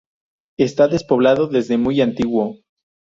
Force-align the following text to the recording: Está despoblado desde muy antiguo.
Está 0.57 0.87
despoblado 0.87 1.45
desde 1.47 1.77
muy 1.77 2.01
antiguo. 2.01 2.55